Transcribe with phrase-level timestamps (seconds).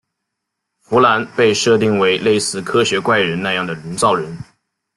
[0.79, 4.35] 芙兰被设定为类似科学怪人那样的人造人。